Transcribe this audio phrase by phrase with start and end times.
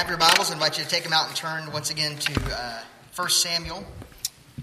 [0.00, 2.40] Have your Bibles, I invite you to take them out and turn once again to
[2.58, 2.78] uh,
[3.16, 3.84] 1 Samuel.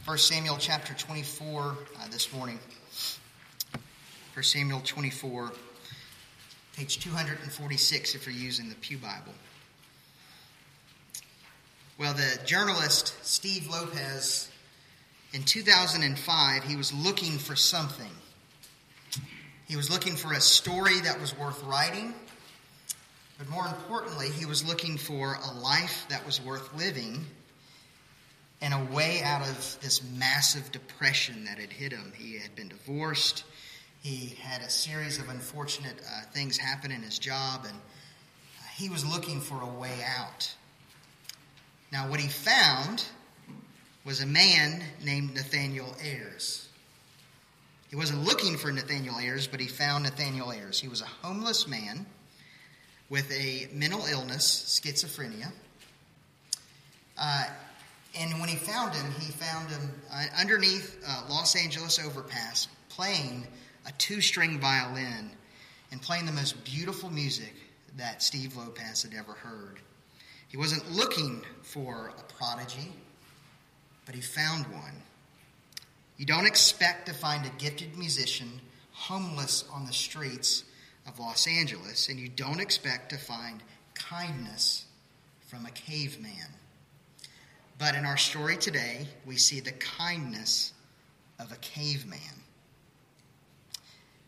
[0.05, 2.57] 1 Samuel chapter 24 uh, this morning.
[4.33, 5.51] 1 Samuel 24,
[6.75, 9.35] page 246 if you're using the Pew Bible.
[11.99, 14.49] Well, the journalist Steve Lopez,
[15.33, 18.09] in 2005, he was looking for something.
[19.67, 22.15] He was looking for a story that was worth writing
[23.37, 27.25] but more importantly, he was looking for a life that was worth living
[28.61, 32.11] and a way out of this massive depression that had hit him.
[32.15, 33.43] He had been divorced.
[34.01, 37.77] He had a series of unfortunate uh, things happen in his job, and
[38.75, 40.55] he was looking for a way out.
[41.91, 43.05] Now, what he found
[44.03, 46.67] was a man named Nathaniel Ayers.
[47.89, 50.79] He wasn't looking for Nathaniel Ayers, but he found Nathaniel Ayers.
[50.79, 52.05] He was a homeless man
[53.09, 55.51] with a mental illness, schizophrenia.
[57.17, 57.45] Uh,
[58.19, 63.47] and when he found him, he found him uh, underneath uh, Los Angeles overpass playing
[63.85, 65.31] a two string violin
[65.91, 67.53] and playing the most beautiful music
[67.97, 69.79] that Steve Lopez had ever heard.
[70.47, 72.91] He wasn't looking for a prodigy,
[74.05, 75.03] but he found one.
[76.17, 78.61] You don't expect to find a gifted musician
[78.91, 80.63] homeless on the streets
[81.07, 83.61] of Los Angeles, and you don't expect to find
[83.93, 84.85] kindness
[85.47, 86.53] from a caveman.
[87.79, 90.73] But in our story today, we see the kindness
[91.39, 92.19] of a caveman.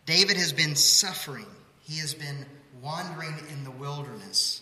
[0.05, 1.45] David has been suffering,
[1.83, 2.45] he has been
[2.81, 4.61] wandering in the wilderness,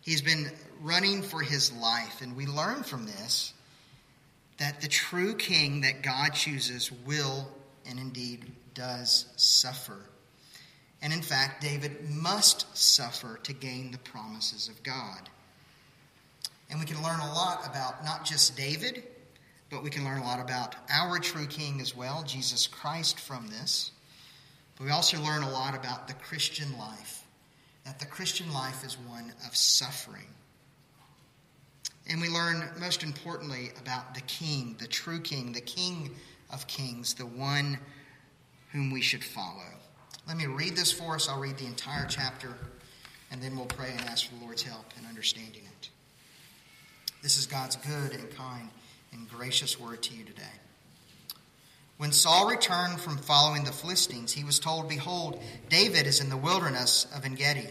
[0.00, 2.22] he's been running for his life.
[2.22, 3.52] And we learn from this
[4.58, 7.48] that the true king that God chooses will
[7.86, 9.98] and indeed does suffer.
[11.00, 15.28] And in fact, David must suffer to gain the promises of God.
[16.70, 19.04] And we can learn a lot about not just David,
[19.70, 23.48] but we can learn a lot about our true king as well, Jesus Christ, from
[23.48, 23.92] this.
[24.76, 27.24] But we also learn a lot about the Christian life,
[27.84, 30.28] that the Christian life is one of suffering.
[32.08, 36.10] And we learn, most importantly, about the king, the true king, the king
[36.50, 37.78] of kings, the one
[38.72, 39.77] whom we should follow.
[40.28, 41.26] Let me read this for us.
[41.26, 42.48] I'll read the entire chapter,
[43.32, 45.88] and then we'll pray and ask for the Lord's help in understanding it.
[47.22, 48.68] This is God's good and kind
[49.10, 50.42] and gracious word to you today.
[51.96, 56.36] When Saul returned from following the Philistines, he was told, Behold, David is in the
[56.36, 57.70] wilderness of En Engedi.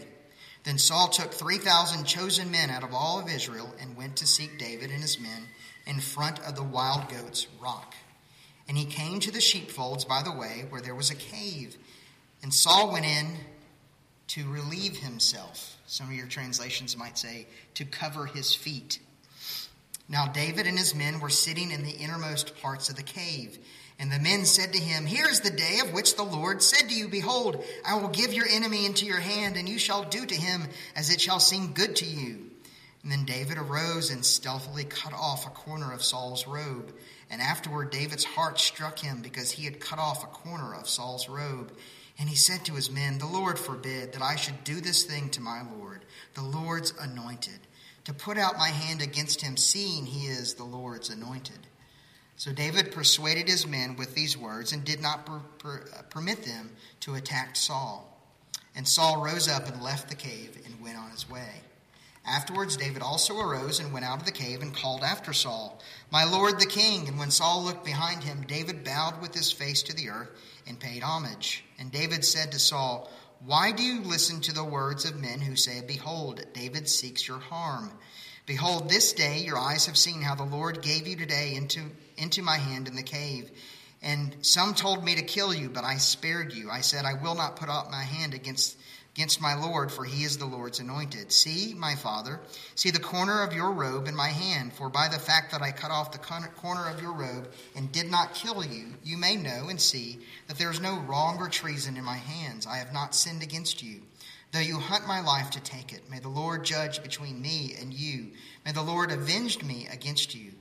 [0.64, 4.58] Then Saul took 3,000 chosen men out of all of Israel and went to seek
[4.58, 5.46] David and his men
[5.86, 7.94] in front of the wild goats' rock.
[8.68, 11.78] And he came to the sheepfolds by the way, where there was a cave
[12.42, 13.36] and Saul went in
[14.28, 15.76] to relieve himself.
[15.86, 19.00] Some of your translations might say to cover his feet.
[20.08, 23.58] Now David and his men were sitting in the innermost parts of the cave.
[23.98, 26.88] And the men said to him, Here is the day of which the Lord said
[26.88, 30.24] to you, Behold, I will give your enemy into your hand, and you shall do
[30.24, 32.50] to him as it shall seem good to you.
[33.02, 36.92] And then David arose and stealthily cut off a corner of Saul's robe.
[37.30, 41.28] And afterward, David's heart struck him because he had cut off a corner of Saul's
[41.28, 41.72] robe.
[42.18, 45.30] And he said to his men, The Lord forbid that I should do this thing
[45.30, 47.60] to my Lord, the Lord's anointed,
[48.04, 51.58] to put out my hand against him, seeing he is the Lord's anointed.
[52.36, 56.70] So David persuaded his men with these words and did not per- per- permit them
[57.00, 58.04] to attack Saul.
[58.74, 61.62] And Saul rose up and left the cave and went on his way.
[62.28, 65.80] Afterwards, David also arose and went out of the cave and called after Saul,
[66.10, 67.08] My Lord the king.
[67.08, 70.28] And when Saul looked behind him, David bowed with his face to the earth
[70.66, 71.64] and paid homage.
[71.78, 73.10] And David said to Saul,
[73.44, 77.38] Why do you listen to the words of men who say, Behold, David seeks your
[77.38, 77.92] harm?
[78.44, 81.80] Behold, this day your eyes have seen how the Lord gave you today into,
[82.18, 83.50] into my hand in the cave.
[84.02, 86.70] And some told me to kill you, but I spared you.
[86.70, 88.76] I said, I will not put out my hand against
[89.14, 91.32] against my Lord, for he is the Lord's anointed.
[91.32, 92.40] See, my father,
[92.76, 95.72] see the corner of your robe in my hand, for by the fact that I
[95.72, 99.68] cut off the corner of your robe and did not kill you, you may know
[99.68, 102.66] and see that there is no wrong or treason in my hands.
[102.66, 104.02] I have not sinned against you.
[104.52, 107.92] Though you hunt my life to take it, may the Lord judge between me and
[107.92, 108.28] you.
[108.64, 110.52] May the Lord avenge me against you.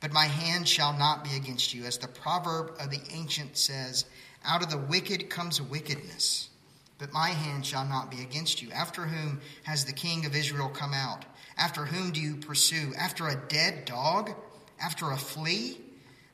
[0.00, 4.06] But my hand shall not be against you, as the proverb of the ancient says,
[4.44, 6.48] out of the wicked comes wickedness
[6.98, 8.70] but my hand shall not be against you.
[8.72, 11.24] After whom has the king of Israel come out?
[11.56, 12.92] After whom do you pursue?
[12.98, 14.32] After a dead dog?
[14.80, 15.78] After a flea?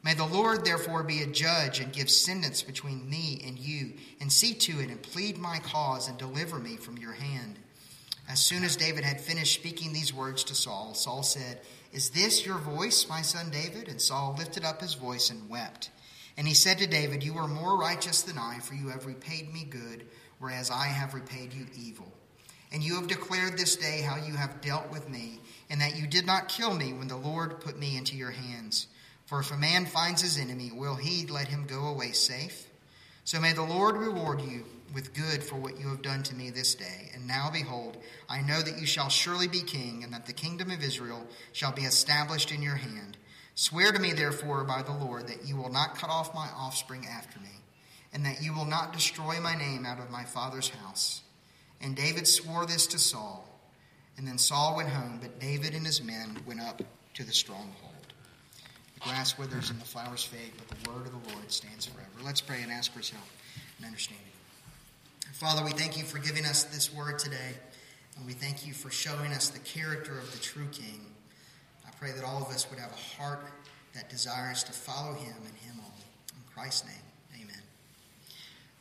[0.02, 4.30] May the Lord therefore be a judge and give sentence between me and you, and
[4.30, 7.58] see to it and plead my cause and deliver me from your hand.
[8.28, 11.60] As soon as David had finished speaking these words to Saul, Saul said,
[11.92, 13.88] Is this your voice, my son David?
[13.88, 15.90] And Saul lifted up his voice and wept.
[16.36, 19.52] And he said to David, You are more righteous than I, for you have repaid
[19.52, 20.06] me good,
[20.44, 22.12] whereas I have repaid you evil.
[22.70, 26.06] And you have declared this day how you have dealt with me, and that you
[26.06, 28.88] did not kill me when the Lord put me into your hands.
[29.24, 32.66] For if a man finds his enemy, will he let him go away safe?
[33.24, 36.50] So may the Lord reward you with good for what you have done to me
[36.50, 37.10] this day.
[37.14, 37.96] And now, behold,
[38.28, 41.72] I know that you shall surely be king, and that the kingdom of Israel shall
[41.72, 43.16] be established in your hand.
[43.54, 47.06] Swear to me, therefore, by the Lord, that you will not cut off my offspring
[47.06, 47.63] after me,
[48.14, 51.22] and that you will not destroy my name out of my father's house.
[51.80, 53.46] And David swore this to Saul.
[54.16, 56.80] And then Saul went home, but David and his men went up
[57.14, 57.92] to the stronghold.
[58.94, 62.08] The grass withers and the flowers fade, but the word of the Lord stands forever.
[62.24, 63.24] Let's pray and ask for his help
[63.78, 64.24] and understanding.
[65.32, 67.58] Father, we thank you for giving us this word today,
[68.16, 71.00] and we thank you for showing us the character of the true King.
[71.86, 73.40] I pray that all of us would have a heart
[73.94, 76.04] that desires to follow him and him only.
[76.36, 77.03] In Christ's name.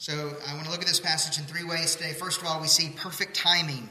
[0.04, 2.12] So I want to look at this passage in three ways today.
[2.12, 3.88] First of all, we see perfect timing.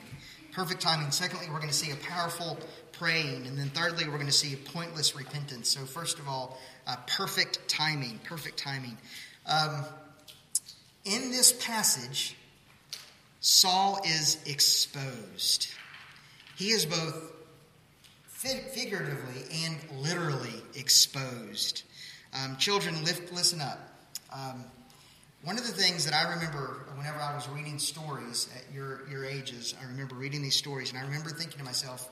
[0.53, 1.11] Perfect timing.
[1.11, 2.59] Secondly, we're going to see a powerful
[2.93, 3.47] praying.
[3.47, 5.71] And then thirdly, we're going to see pointless repentance.
[5.71, 8.21] So, first of all, uh, perfect timing.
[8.25, 8.99] Perfect timing.
[9.47, 9.87] Um,
[11.07, 12.37] in this passage,
[13.41, 15.73] Saul is exposed.
[16.57, 17.33] He is both
[18.27, 21.85] figuratively and literally exposed.
[22.35, 23.79] Um, children, lift, listen up.
[24.31, 24.65] Um,
[25.43, 29.25] one of the things that I remember whenever I was reading stories at your, your
[29.25, 32.09] ages, I remember reading these stories, and I remember thinking to myself,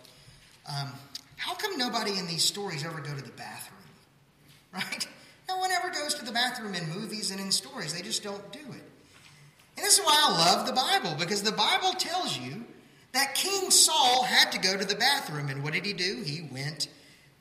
[0.68, 0.90] um,
[1.36, 3.76] how come nobody in these stories ever go to the bathroom?
[4.72, 5.08] Right?
[5.48, 7.92] No one ever goes to the bathroom in movies and in stories.
[7.92, 8.84] They just don't do it.
[9.76, 12.64] And this is why I love the Bible, because the Bible tells you
[13.10, 15.48] that King Saul had to go to the bathroom.
[15.48, 16.22] And what did he do?
[16.24, 16.86] He went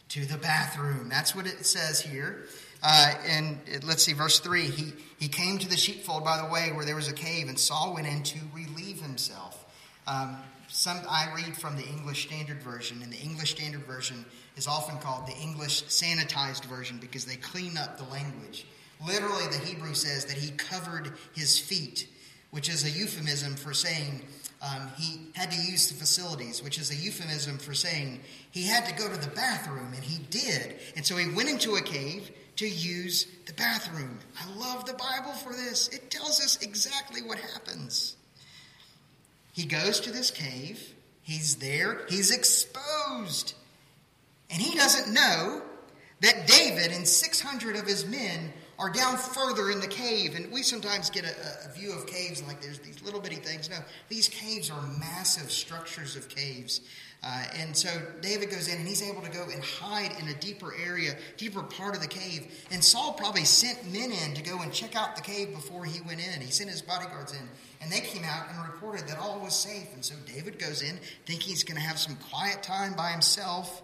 [0.09, 1.07] to the bathroom.
[1.07, 2.45] That's what it says here.
[2.81, 6.71] Uh, and let's see, verse 3 he, he came to the sheepfold by the way
[6.73, 9.65] where there was a cave, and Saul went in to relieve himself.
[10.07, 10.37] Um,
[10.69, 14.23] some I read from the English Standard Version, and the English Standard Version
[14.55, 18.65] is often called the English Sanitized Version because they clean up the language.
[19.05, 22.07] Literally, the Hebrew says that he covered his feet
[22.51, 24.21] which is a euphemism for saying
[24.61, 28.19] um, he had to use the facilities, which is a euphemism for saying
[28.51, 30.79] he had to go to the bathroom, and he did.
[30.95, 34.19] And so he went into a cave to use the bathroom.
[34.37, 35.87] I love the Bible for this.
[35.89, 38.17] It tells us exactly what happens.
[39.53, 43.53] He goes to this cave, he's there, he's exposed.
[44.49, 45.61] And he doesn't know
[46.21, 50.35] that David and 600 of his men are down further in the cave.
[50.35, 53.69] And we sometimes get a, a, view of caves like there's these little bitty things.
[53.69, 53.75] No,
[54.07, 56.79] these caves are massive structures of caves.
[57.21, 57.89] Uh, and so
[58.21, 61.61] David goes in and he's able to go and hide in a deeper area, deeper
[61.61, 62.65] part of the cave.
[62.71, 65.99] And Saul probably sent men in to go and check out the cave before he
[65.99, 66.39] went in.
[66.39, 67.49] He sent his bodyguards in.
[67.81, 69.93] And they came out and reported that all was safe.
[69.93, 73.81] And so David goes in thinking he's going to have some quiet time by himself.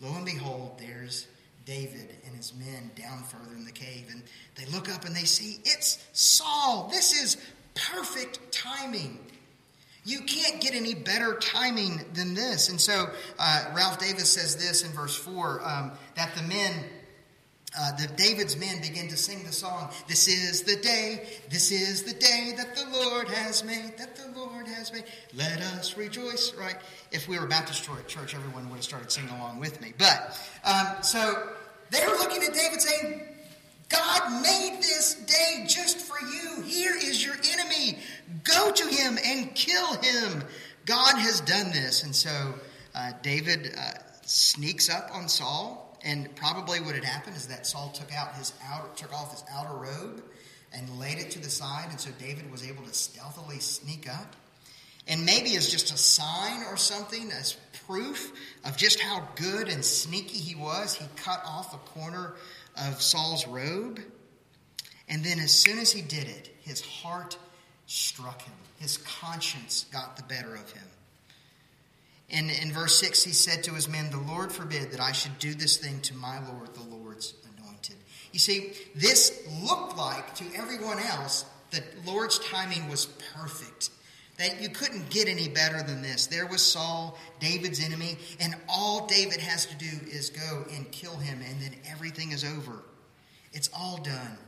[0.00, 1.26] Lo and behold, there's
[1.66, 4.22] David and his men down further in the cave, and
[4.66, 6.88] they look up and they see it's Saul.
[6.92, 7.36] This is
[7.74, 9.18] perfect timing.
[10.04, 12.68] You can't get any better timing than this.
[12.68, 13.08] And so
[13.38, 16.72] uh, Ralph Davis says this in verse 4 um, that the men
[17.78, 22.04] uh, the David's men begin to sing the song, This is the day, this is
[22.04, 25.04] the day that the Lord has made, that the Lord has made.
[25.34, 26.76] Let us rejoice, right?
[27.12, 29.92] If we were Baptist church, everyone would have started singing along with me.
[29.98, 31.50] But, um, so
[31.90, 33.35] they're looking at David saying,
[33.88, 36.62] God made this day just for you.
[36.62, 37.98] Here is your enemy.
[38.44, 40.42] Go to him and kill him.
[40.84, 42.02] God has done this.
[42.02, 42.54] And so
[42.94, 47.90] uh, David uh, sneaks up on Saul and probably what had happened is that Saul
[47.90, 50.22] took out his outer, took off his outer robe
[50.72, 54.36] and laid it to the side, and so David was able to stealthily sneak up.
[55.08, 58.32] And maybe as just a sign or something, as proof
[58.64, 62.34] of just how good and sneaky he was, he cut off a corner
[62.76, 64.00] of Saul's robe.
[65.08, 67.38] And then, as soon as he did it, his heart
[67.86, 68.54] struck him.
[68.78, 70.82] His conscience got the better of him.
[72.28, 75.38] And in verse 6, he said to his men, The Lord forbid that I should
[75.38, 77.96] do this thing to my Lord, the Lord's anointed.
[78.32, 83.90] You see, this looked like to everyone else that Lord's timing was perfect.
[84.38, 86.26] That you couldn't get any better than this.
[86.26, 91.16] There was Saul, David's enemy, and all David has to do is go and kill
[91.16, 92.82] him, and then everything is over.
[93.52, 94.38] It's all done.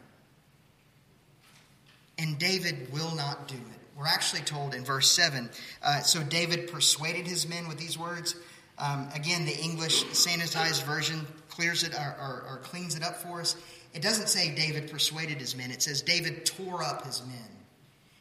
[2.19, 3.81] And David will not do it.
[3.97, 5.49] we're actually told in verse 7
[5.83, 8.37] uh, so David persuaded his men with these words.
[8.79, 13.41] Um, again, the English sanitized version clears it or, or, or cleans it up for
[13.41, 13.57] us.
[13.95, 17.49] It doesn't say David persuaded his men, it says David tore up his men.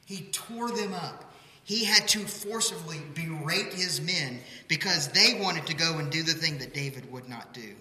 [0.05, 1.33] He tore them up.
[1.67, 6.31] He had to forcibly berate his men because they wanted to go and do the
[6.31, 7.75] thing that David would not do.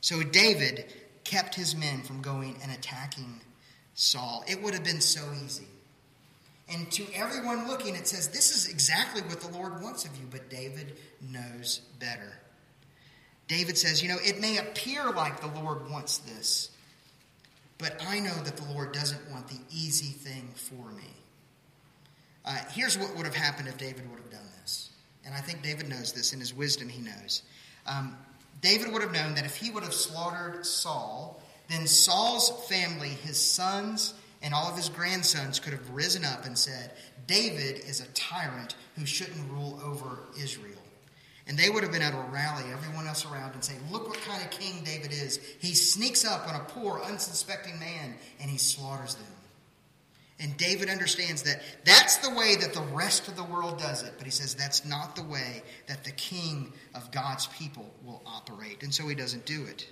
[0.00, 0.86] So David
[1.22, 3.42] kept his men from going and attacking
[3.92, 4.44] Saul.
[4.48, 5.66] It would have been so easy.
[6.72, 10.24] And to everyone looking, it says, This is exactly what the Lord wants of you,
[10.30, 12.32] but David knows better.
[13.46, 16.70] David says, You know, it may appear like the Lord wants this,
[17.76, 21.15] but I know that the Lord doesn't want the easy thing for me.
[22.46, 24.90] Uh, here's what would have happened if David would have done this.
[25.24, 26.32] And I think David knows this.
[26.32, 27.42] In his wisdom, he knows.
[27.86, 28.16] Um,
[28.60, 33.40] David would have known that if he would have slaughtered Saul, then Saul's family, his
[33.40, 36.92] sons, and all of his grandsons could have risen up and said,
[37.26, 40.74] David is a tyrant who shouldn't rule over Israel.
[41.48, 44.20] And they would have been able to rally everyone else around and say, Look what
[44.22, 45.38] kind of king David is.
[45.60, 49.26] He sneaks up on a poor, unsuspecting man and he slaughters them.
[50.38, 54.12] And David understands that that's the way that the rest of the world does it.
[54.18, 58.82] But he says that's not the way that the king of God's people will operate.
[58.82, 59.88] And so he doesn't do it.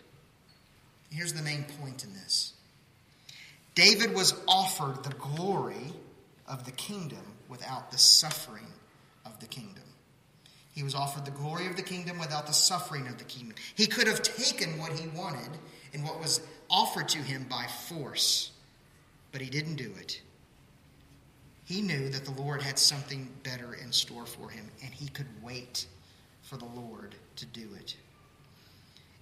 [1.10, 2.52] Here's the main point in this
[3.74, 5.92] David was offered the glory
[6.46, 8.66] of the kingdom without the suffering
[9.24, 9.84] of the kingdom.
[10.74, 13.54] He was offered the glory of the kingdom without the suffering of the kingdom.
[13.76, 15.50] He could have taken what he wanted
[15.92, 18.50] and what was offered to him by force,
[19.30, 20.20] but he didn't do it.
[21.64, 25.26] He knew that the Lord had something better in store for him, and he could
[25.42, 25.86] wait
[26.42, 27.96] for the Lord to do it.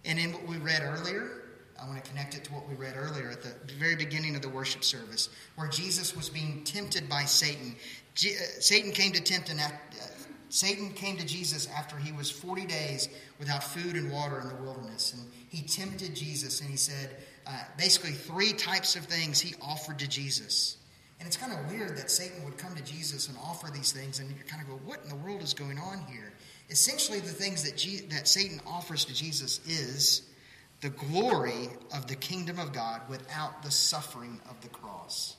[0.04, 1.42] And in what we read earlier,
[1.80, 4.42] I want to connect it to what we read earlier at the very beginning of
[4.42, 7.74] the worship service, where Jesus was being tempted by Satan.
[8.16, 8.28] Uh,
[8.60, 9.68] Satan came to tempt and uh,
[10.48, 13.08] Satan came to Jesus after he was 40 days
[13.38, 15.14] without food and water in the wilderness.
[15.14, 19.98] And he tempted Jesus and he said uh, basically three types of things he offered
[20.00, 20.76] to Jesus.
[21.22, 24.18] And it's kind of weird that Satan would come to Jesus and offer these things,
[24.18, 26.32] and you kind of go, What in the world is going on here?
[26.68, 30.22] Essentially, the things that, G- that Satan offers to Jesus is
[30.80, 35.36] the glory of the kingdom of God without the suffering of the cross.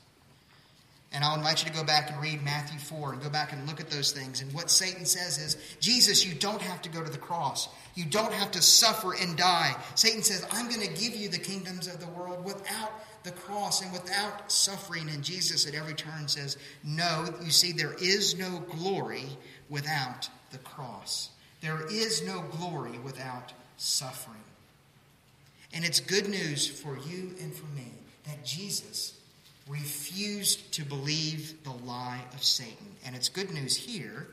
[1.11, 3.67] And I'll invite you to go back and read Matthew 4 and go back and
[3.67, 4.41] look at those things.
[4.41, 7.67] And what Satan says is, Jesus, you don't have to go to the cross.
[7.93, 9.75] You don't have to suffer and die.
[9.95, 13.81] Satan says, I'm going to give you the kingdoms of the world without the cross
[13.81, 15.09] and without suffering.
[15.09, 19.25] And Jesus at every turn says, No, you see, there is no glory
[19.69, 21.29] without the cross.
[21.61, 24.37] There is no glory without suffering.
[25.73, 27.91] And it's good news for you and for me
[28.25, 29.17] that Jesus
[29.67, 32.95] refused to believe the lie of Satan.
[33.05, 34.27] And it's good news here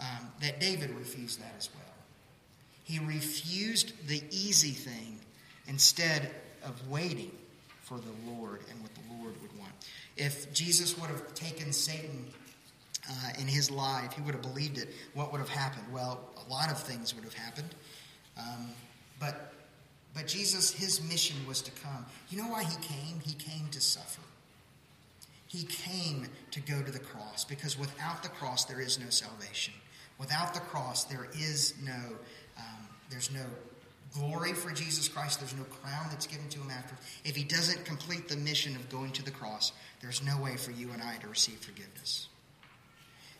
[0.00, 1.82] um, that David refused that as well.
[2.84, 5.18] He refused the easy thing
[5.66, 6.30] instead
[6.64, 7.32] of waiting
[7.86, 9.70] for the Lord and what the Lord would want.
[10.16, 12.26] If Jesus would have taken Satan
[13.08, 15.84] uh, in his lie, if he would have believed it, what would have happened?
[15.92, 17.72] Well, a lot of things would have happened.
[18.36, 18.70] Um,
[19.20, 19.52] but
[20.14, 22.06] but Jesus, his mission was to come.
[22.30, 23.20] You know why he came?
[23.20, 24.22] He came to suffer.
[25.46, 29.74] He came to go to the cross because without the cross there is no salvation.
[30.18, 32.00] Without the cross there is no
[32.58, 33.44] um, there's no
[34.18, 35.40] glory for Jesus Christ.
[35.40, 36.94] There's no crown that's given to him after.
[37.24, 40.70] If he doesn't complete the mission of going to the cross, there's no way for
[40.70, 42.28] you and I to receive forgiveness.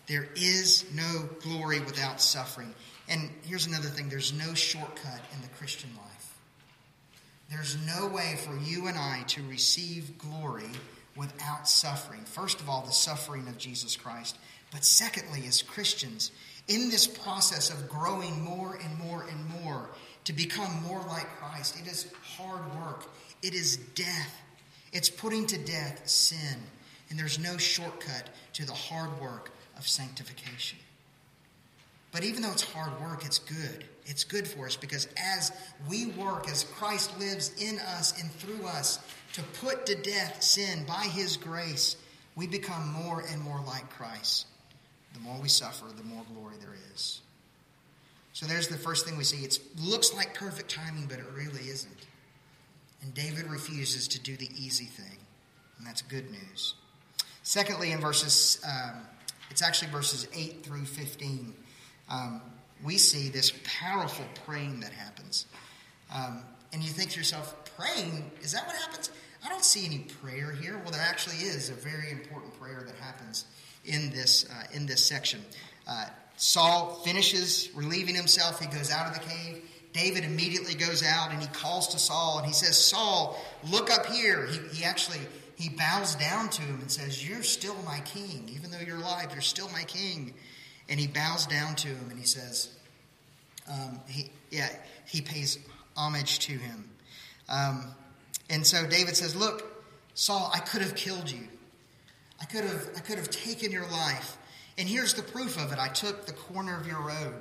[0.06, 2.75] There is no glory without suffering.
[3.09, 6.38] And here's another thing there's no shortcut in the Christian life.
[7.50, 10.71] There's no way for you and I to receive glory
[11.16, 12.21] without suffering.
[12.25, 14.37] First of all, the suffering of Jesus Christ.
[14.73, 16.33] But secondly, as Christians,
[16.68, 19.88] in this process of growing more and more and more
[20.26, 23.06] to become more like Christ, it is hard work,
[23.42, 24.42] it is death.
[24.92, 26.59] It's putting to death sin.
[27.11, 30.78] And there's no shortcut to the hard work of sanctification.
[32.12, 33.85] But even though it's hard work, it's good.
[34.06, 35.52] It's good for us because as
[35.88, 39.00] we work, as Christ lives in us and through us
[39.35, 41.97] to put to death sin by his grace,
[42.35, 44.47] we become more and more like Christ.
[45.12, 47.21] The more we suffer, the more glory there is.
[48.37, 49.47] So there's the first thing we see.
[49.47, 52.07] It looks like perfect timing, but it really isn't.
[53.00, 55.16] And David refuses to do the easy thing,
[55.78, 56.75] and that's good news.
[57.43, 59.07] Secondly, in verses, um,
[59.49, 61.55] it's actually verses 8 through 15.
[62.11, 62.43] Um,
[62.85, 65.47] we see this powerful praying that happens.
[66.14, 66.43] Um,
[66.75, 69.11] and you think to yourself, praying, is that what happens?
[69.47, 70.78] I don't see any prayer here.
[70.83, 73.47] Well, there actually is a very important prayer that happens
[73.87, 75.40] in this, uh, in this section.
[75.88, 76.05] Uh,
[76.37, 78.61] Saul finishes relieving himself.
[78.61, 79.62] He goes out of the cave.
[79.93, 83.38] David immediately goes out and he calls to Saul and he says, Saul,
[83.71, 84.47] look up here.
[84.47, 85.21] He, he actually
[85.57, 88.50] he bows down to him and says, You're still my king.
[88.55, 90.35] Even though you're alive, you're still my king.
[90.88, 92.69] And he bows down to him and he says,
[93.71, 94.69] um, he, Yeah,
[95.07, 95.59] he pays
[95.97, 96.90] homage to him.
[97.49, 97.95] Um,
[98.50, 101.49] and so David says, Look, Saul, I could have killed you.
[102.40, 104.37] I could have, I could have taken your life.
[104.78, 105.78] And here's the proof of it.
[105.78, 107.35] I took the corner of your road.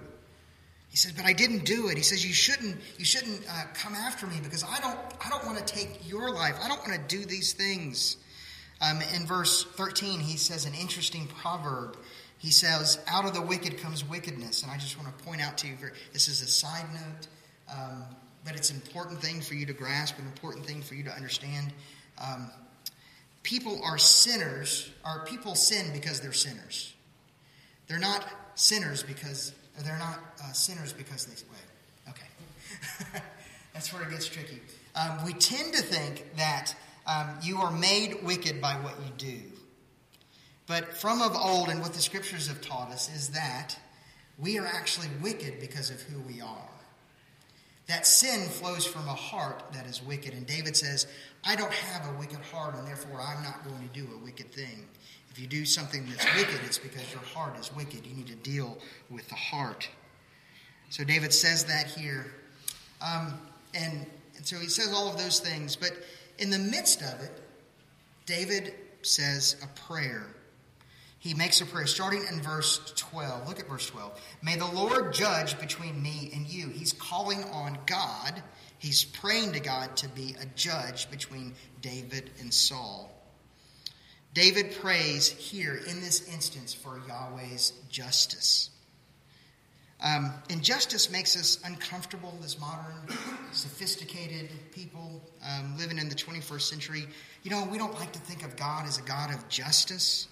[0.89, 1.98] He says, but I didn't do it.
[1.98, 5.46] He says, you shouldn't, you shouldn't uh, come after me because I don't, I don't
[5.46, 6.56] want to take your life.
[6.63, 8.15] I don't want to do these things.
[8.82, 11.98] Um, in verse 13, he says an interesting proverb.
[12.38, 14.63] He says, out of the wicked comes wickedness.
[14.63, 15.75] And I just want to point out to you,
[16.13, 17.27] this is a side note,
[17.74, 18.06] um,
[18.46, 21.12] but it's an important thing for you to grasp, an important thing for you to
[21.12, 21.74] understand.
[22.24, 22.50] Um,
[23.44, 26.95] people are sinners, or people sin because they're sinners.
[27.88, 28.25] They're not
[28.56, 32.10] sinners because they're not uh, sinners because they wait.
[32.10, 33.22] Okay,
[33.74, 34.62] that's where it gets tricky.
[34.96, 36.74] Um, we tend to think that
[37.06, 39.42] um, you are made wicked by what you do,
[40.68, 43.77] but from of old, and what the scriptures have taught us is that
[44.38, 46.70] we are actually wicked because of who we are.
[47.88, 50.34] That sin flows from a heart that is wicked.
[50.34, 51.06] And David says,
[51.44, 54.51] I don't have a wicked heart, and therefore I'm not going to do a wicked
[54.51, 54.88] thing.
[55.36, 58.06] If you do something that's wicked, it's because your heart is wicked.
[58.06, 58.77] You need to deal
[59.10, 59.89] with the heart.
[60.89, 62.34] So David says that here.
[63.01, 63.38] Um,
[63.74, 64.06] and,
[64.38, 65.75] and so he says all of those things.
[65.75, 65.92] But
[66.39, 67.32] in the midst of it,
[68.25, 70.25] David says a prayer.
[71.20, 73.46] He makes a prayer starting in verse 12.
[73.46, 74.18] Look at verse 12.
[74.42, 76.70] May the Lord judge between me and you.
[76.70, 78.42] He's calling on God.
[78.77, 83.12] He's praying to God to be a judge between David and Saul.
[84.36, 88.70] David prays here in this instance for Yahweh's justice.
[90.04, 93.18] Um, injustice makes us uncomfortable as modern,
[93.54, 97.05] sophisticated people um, living in the 21st century.
[97.44, 100.27] You know, we don't like to think of God as a God of justice.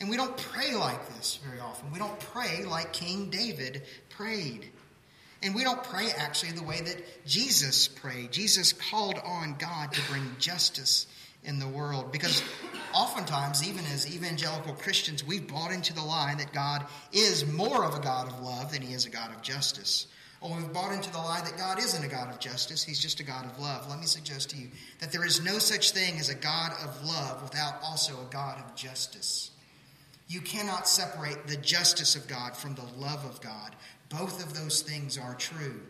[0.00, 1.92] And we don't pray like this very often.
[1.92, 4.70] We don't pray like King David prayed.
[5.42, 8.32] And we don't pray actually the way that Jesus prayed.
[8.32, 11.06] Jesus called on God to bring justice
[11.44, 12.42] in the world because
[12.94, 17.94] oftentimes, even as evangelical Christians, we've bought into the lie that God is more of
[17.94, 20.06] a God of love than he is a God of justice.
[20.40, 23.20] Or we've bought into the lie that God isn't a God of justice, he's just
[23.20, 23.88] a God of love.
[23.88, 24.68] Let me suggest to you
[25.00, 28.58] that there is no such thing as a God of love without also a God
[28.58, 29.50] of justice.
[30.28, 33.74] You cannot separate the justice of God from the love of God.
[34.08, 35.80] Both of those things are true.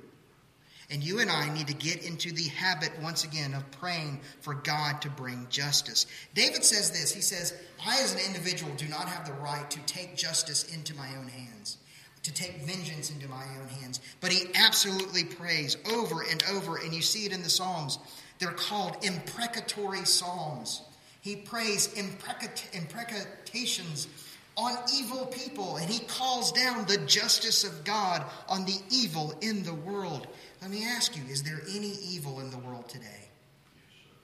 [0.91, 4.55] And you and I need to get into the habit once again of praying for
[4.55, 6.07] God to bring justice.
[6.35, 9.81] David says this He says, I as an individual do not have the right to
[9.87, 11.79] take justice into my own hands,
[12.25, 14.01] to take vengeance into my own hands.
[14.21, 17.99] But he absolutely prays over and over, and you see it in the Psalms.
[18.39, 20.83] They're called imprecatory Psalms.
[21.21, 24.09] He prays imprecations
[24.57, 29.63] on evil people, and he calls down the justice of God on the evil in
[29.63, 30.27] the world.
[30.65, 33.29] Let me ask you is there any evil in the world today?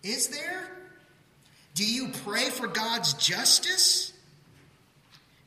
[0.02, 0.70] Is there?
[1.74, 4.14] Do you pray for God's justice?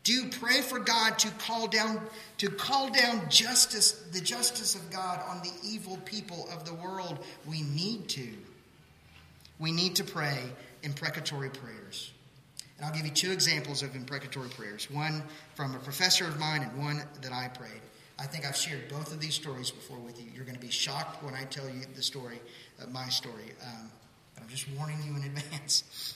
[0.04, 2.00] Do you pray for God to call down
[2.38, 7.18] to call down justice, the justice of God on the evil people of the world?
[7.48, 8.28] We need to.
[9.58, 10.44] We need to pray
[10.84, 12.12] imprecatory prayers.
[12.78, 14.92] And I'll give you two examples of imprecatory prayers.
[14.92, 15.24] One
[15.56, 17.82] from a professor of mine and one that I prayed.
[18.20, 20.30] I think I've shared both of these stories before with you.
[20.36, 22.40] You're going to be shocked when I tell you the story,
[22.82, 23.54] uh, my story.
[23.64, 23.90] Um,
[24.40, 26.16] I'm just warning you in advance.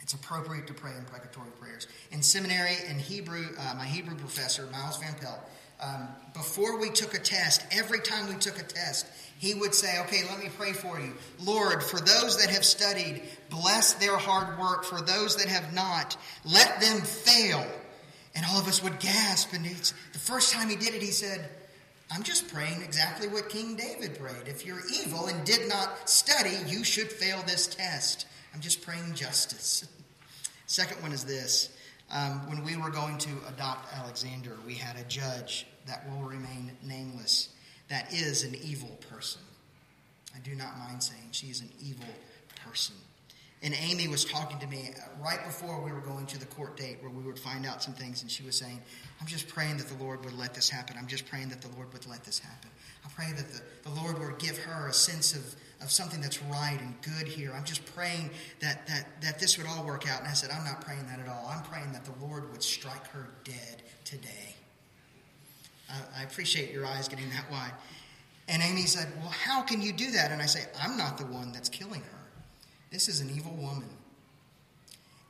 [0.00, 1.86] It's appropriate to pray imprecatory prayers.
[2.10, 5.40] In seminary, in Hebrew, uh, my Hebrew professor, Miles Van Pelt,
[5.80, 9.06] um, before we took a test, every time we took a test,
[9.38, 11.14] he would say, Okay, let me pray for you.
[11.40, 14.84] Lord, for those that have studied, bless their hard work.
[14.84, 17.66] For those that have not, let them fail.
[18.34, 19.52] And all of us would gasp.
[19.52, 21.48] And the first time he did it, he said,
[22.10, 24.46] I'm just praying exactly what King David prayed.
[24.46, 28.26] If you're evil and did not study, you should fail this test.
[28.54, 29.86] I'm just praying justice.
[30.66, 31.70] Second one is this.
[32.10, 36.72] Um, when we were going to adopt Alexander, we had a judge that will remain
[36.82, 37.48] nameless
[37.88, 39.40] that is an evil person.
[40.34, 42.08] I do not mind saying she is an evil
[42.64, 42.96] person.
[43.64, 44.90] And Amy was talking to me
[45.24, 47.94] right before we were going to the court date where we would find out some
[47.94, 48.78] things, and she was saying,
[49.22, 50.96] I'm just praying that the Lord would let this happen.
[50.98, 52.68] I'm just praying that the Lord would let this happen.
[53.06, 56.42] I pray that the, the Lord would give her a sense of, of something that's
[56.42, 57.54] right and good here.
[57.56, 58.28] I'm just praying
[58.60, 60.20] that, that, that this would all work out.
[60.20, 61.50] And I said, I'm not praying that at all.
[61.50, 64.56] I'm praying that the Lord would strike her dead today.
[65.90, 67.72] Uh, I appreciate your eyes getting that wide.
[68.46, 70.32] And Amy said, Well, how can you do that?
[70.32, 72.23] And I say, I'm not the one that's killing her.
[72.94, 73.88] This is an evil woman.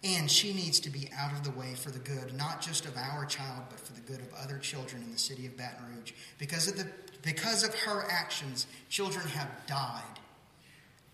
[0.04, 2.94] And she needs to be out of the way for the good, not just of
[2.94, 6.12] our child, but for the good of other children in the city of Baton Rouge.
[6.36, 6.86] Because of, the,
[7.22, 10.02] because of her actions, children have died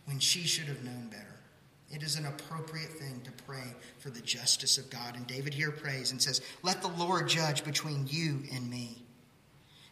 [0.06, 1.36] when she should have known better.
[1.88, 5.14] It is an appropriate thing to pray for the justice of God.
[5.14, 9.04] And David here prays and says, Let the Lord judge between you and me.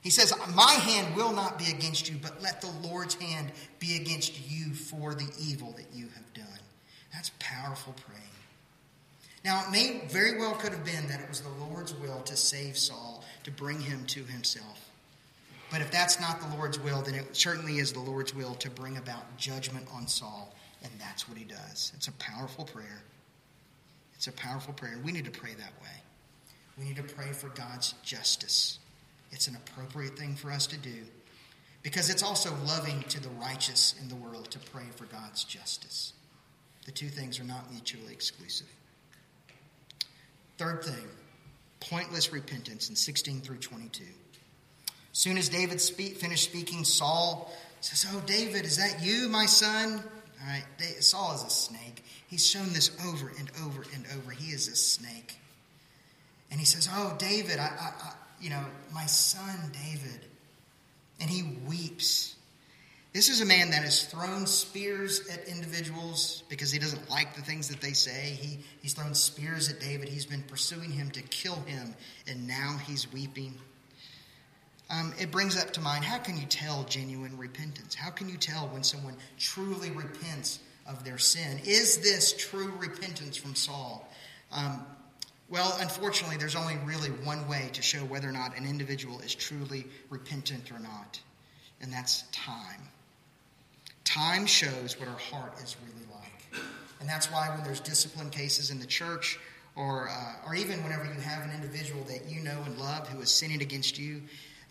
[0.01, 3.95] He says, My hand will not be against you, but let the Lord's hand be
[3.95, 6.28] against you for the evil that you have.
[7.13, 8.23] That's powerful praying.
[9.45, 12.37] Now, it may very well could have been that it was the Lord's will to
[12.37, 14.91] save Saul, to bring him to himself.
[15.71, 18.71] But if that's not the Lord's will, then it certainly is the Lord's will to
[18.71, 21.93] bring about judgment on Saul, and that's what he does.
[21.95, 23.03] It's a powerful prayer.
[24.15, 24.99] It's a powerful prayer.
[25.05, 26.03] We need to pray that way.
[26.79, 28.79] We need to pray for God's justice.
[29.31, 31.05] It's an appropriate thing for us to do
[31.83, 36.13] because it's also loving to the righteous in the world to pray for God's justice.
[36.89, 38.67] The two things are not mutually exclusive.
[40.57, 41.05] Third thing,
[41.81, 44.05] pointless repentance in 16 through 22.
[45.13, 49.45] As soon as David speak, finished speaking, Saul says, Oh, David, is that you, my
[49.45, 50.03] son?
[50.41, 50.65] All right,
[51.01, 52.03] Saul is a snake.
[52.27, 54.31] He's shown this over and over and over.
[54.31, 55.37] He is a snake.
[56.51, 60.25] And he says, Oh, David, I, I, I you know, my son David.
[61.21, 62.35] And he weeps.
[63.19, 67.43] This is a man that has thrown spears at individuals because he doesn't like the
[67.43, 68.39] things that they say.
[68.41, 70.09] He, he's thrown spears at David.
[70.09, 71.97] He's been pursuing him to kill him,
[72.29, 73.55] and now he's weeping.
[74.89, 77.93] Um, it brings up to mind how can you tell genuine repentance?
[77.93, 81.59] How can you tell when someone truly repents of their sin?
[81.65, 84.09] Is this true repentance from Saul?
[84.53, 84.87] Um,
[85.49, 89.35] well, unfortunately, there's only really one way to show whether or not an individual is
[89.35, 91.21] truly repentant or not,
[91.81, 92.91] and that's time.
[94.09, 96.63] Time shows what our heart is really like.
[96.99, 99.39] And that's why when there's discipline cases in the church,
[99.77, 103.21] or, uh, or even whenever you have an individual that you know and love who
[103.21, 104.23] is sinning against you,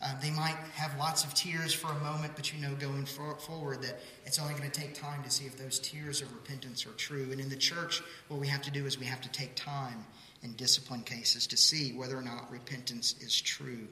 [0.01, 3.35] uh, they might have lots of tears for a moment, but you know going for,
[3.35, 6.87] forward that it's only going to take time to see if those tears of repentance
[6.87, 7.29] are true.
[7.31, 10.03] And in the church, what we have to do is we have to take time
[10.41, 13.87] in discipline cases to see whether or not repentance is true.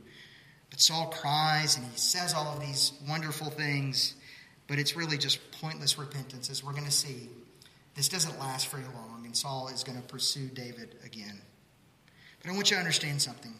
[0.71, 4.15] But Saul cries and he says all of these wonderful things.
[4.67, 7.29] But it's really just pointless repentance, as we're going to see.
[7.95, 11.39] This doesn't last very long, and Saul is going to pursue David again.
[12.41, 13.53] But I want you to understand something.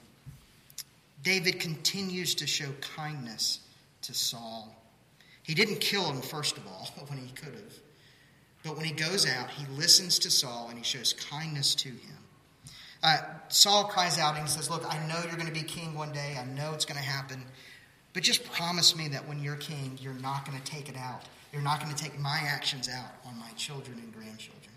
[1.23, 3.59] David continues to show kindness
[4.03, 4.75] to Saul.
[5.43, 7.73] He didn't kill him, first of all, when he could have.
[8.63, 12.17] But when he goes out, he listens to Saul and he shows kindness to him.
[13.03, 15.93] Uh, Saul cries out and he says, Look, I know you're going to be king
[15.93, 16.35] one day.
[16.39, 17.43] I know it's going to happen.
[18.15, 21.23] But just promise me that when you're king, you're not going to take it out.
[21.51, 24.71] You're not going to take my actions out on my children and grandchildren.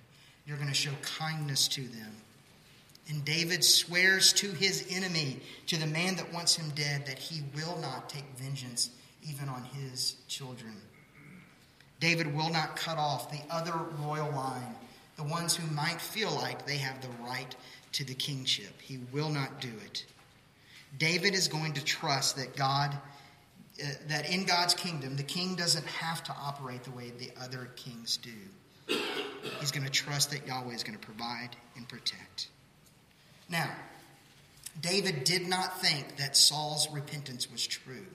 [0.44, 2.16] You're going to show kindness to them.
[3.08, 7.42] And David swears to his enemy, to the man that wants him dead, that he
[7.54, 8.90] will not take vengeance
[9.22, 10.74] even on his children.
[12.00, 14.74] David will not cut off the other royal line,
[15.16, 17.54] the ones who might feel like they have the right
[17.92, 18.80] to the kingship.
[18.82, 20.04] He will not do it.
[20.98, 22.98] David is going to trust that God
[23.80, 27.70] Uh, that in God's kingdom, the king doesn't have to operate the way the other
[27.76, 28.96] kings do.
[29.60, 32.48] He's going to trust that Yahweh is going to provide and protect.
[33.48, 33.70] Now,
[34.80, 38.06] David did not think that Saul's repentance was true.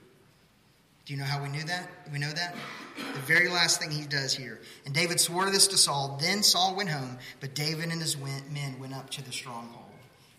[1.05, 1.89] Do you know how we knew that?
[2.11, 2.55] we know that?
[2.97, 4.59] The very last thing he does here.
[4.85, 6.17] And David swore this to Saul.
[6.21, 9.83] Then Saul went home, but David and his men went up to the stronghold.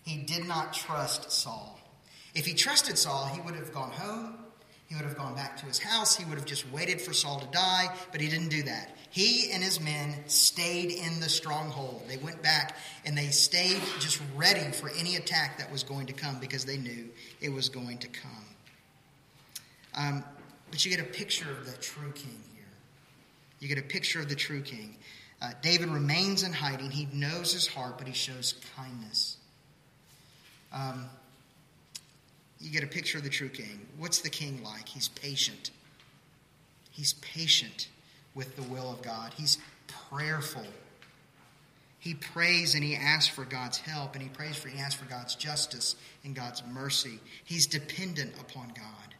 [0.03, 1.79] He did not trust Saul.
[2.33, 4.44] If he trusted Saul, he would have gone home
[4.87, 6.15] he would have gone back to his house.
[6.15, 8.95] He would have just waited for Saul to die, but he didn't do that.
[9.09, 12.03] He and his men stayed in the stronghold.
[12.07, 16.13] They went back and they stayed just ready for any attack that was going to
[16.13, 17.09] come because they knew
[17.41, 18.45] it was going to come.
[19.95, 20.23] Um,
[20.69, 22.65] but you get a picture of the true king here.
[23.59, 24.97] You get a picture of the true king.
[25.41, 26.91] Uh, David remains in hiding.
[26.91, 29.37] He knows his heart, but he shows kindness.
[30.73, 31.05] Um,
[32.59, 33.87] you get a picture of the true king.
[33.97, 34.87] What's the king like?
[34.87, 35.71] He's patient.
[36.91, 37.89] He's patient
[38.33, 39.33] with the will of God.
[39.35, 39.57] He's
[40.09, 40.65] prayerful.
[41.99, 45.09] He prays and he asks for God's help and he prays for he asks for
[45.09, 47.19] God's justice and God's mercy.
[47.43, 49.15] He's dependent upon God,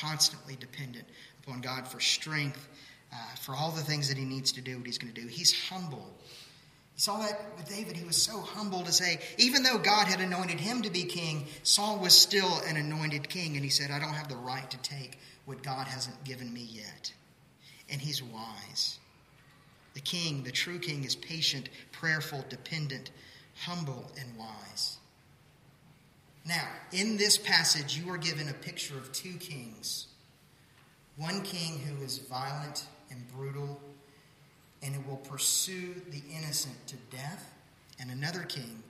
[0.00, 1.04] constantly dependent
[1.42, 2.68] upon God for strength
[3.12, 5.26] uh, for all the things that he needs to do, what he's going to do.
[5.28, 6.14] He's humble.
[6.94, 7.96] You saw that with David.
[7.96, 11.46] He was so humble to say, even though God had anointed him to be king,
[11.64, 13.56] Saul was still an anointed king.
[13.56, 16.68] And he said, I don't have the right to take what God hasn't given me
[16.70, 17.12] yet.
[17.90, 18.98] And he's wise.
[19.94, 23.10] The king, the true king, is patient, prayerful, dependent,
[23.62, 24.98] humble, and wise.
[26.46, 30.06] Now, in this passage, you are given a picture of two kings
[31.16, 33.80] one king who is violent and brutal
[34.84, 37.52] and it will pursue the innocent to death,
[37.98, 38.82] and another king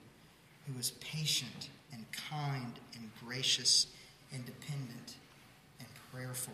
[0.67, 3.87] who is patient and kind and gracious
[4.33, 5.15] and dependent
[5.79, 6.53] and prayerful.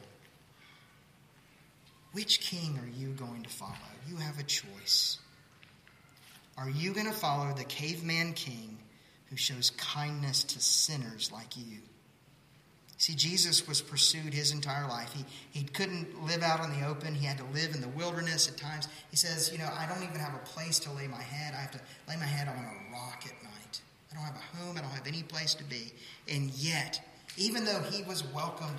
[2.12, 3.72] Which king are you going to follow?
[4.08, 5.18] You have a choice.
[6.58, 8.78] Are you going to follow the caveman king
[9.30, 11.80] who shows kindness to sinners like you?
[13.02, 15.12] See, Jesus was pursued his entire life.
[15.12, 17.16] He, he couldn't live out in the open.
[17.16, 18.88] He had to live in the wilderness at times.
[19.10, 21.56] He says, You know, I don't even have a place to lay my head.
[21.56, 23.82] I have to lay my head on a rock at night.
[24.12, 24.78] I don't have a home.
[24.78, 25.92] I don't have any place to be.
[26.32, 27.02] And yet,
[27.38, 28.78] even though he was welcomed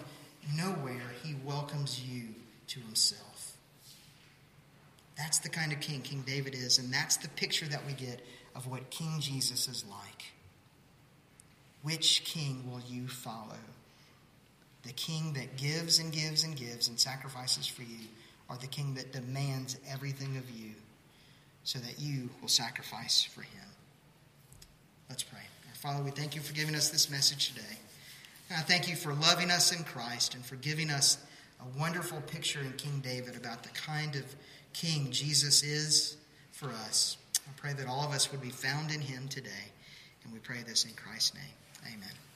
[0.56, 2.28] nowhere, he welcomes you
[2.68, 3.56] to himself.
[5.16, 8.20] That's the kind of king King David is, and that's the picture that we get
[8.54, 10.26] of what King Jesus is like.
[11.82, 13.58] Which king will you follow?
[14.84, 18.06] The king that gives and gives and gives and sacrifices for you,
[18.48, 20.72] or the king that demands everything of you
[21.64, 23.68] so that you will sacrifice for him.
[25.08, 25.40] Let's pray.
[25.68, 27.78] Our Father, we thank you for giving us this message today.
[28.50, 31.18] And I thank you for loving us in Christ and for giving us
[31.60, 34.24] a wonderful picture in King David about the kind of
[34.72, 36.16] king Jesus is
[36.50, 37.16] for us.
[37.46, 39.70] I pray that all of us would be found in him today.
[40.24, 41.94] And we pray this in Christ's name.
[41.94, 42.31] Amen.